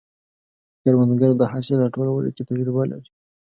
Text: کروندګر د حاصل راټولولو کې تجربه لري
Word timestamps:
کروندګر 0.81 1.31
د 1.37 1.43
حاصل 1.51 1.77
راټولولو 1.81 2.29
کې 2.35 2.43
تجربه 2.49 2.83
لري 2.91 3.09